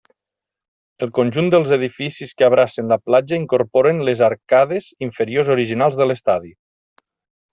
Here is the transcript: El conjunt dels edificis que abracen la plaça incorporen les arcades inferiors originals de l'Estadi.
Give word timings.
El 1.05 1.09
conjunt 1.17 1.51
dels 1.55 1.73
edificis 1.77 2.31
que 2.39 2.47
abracen 2.47 2.89
la 2.93 2.97
plaça 3.09 3.39
incorporen 3.43 4.01
les 4.09 4.25
arcades 4.29 4.89
inferiors 5.09 5.55
originals 5.59 5.99
de 6.01 6.09
l'Estadi. 6.09 6.53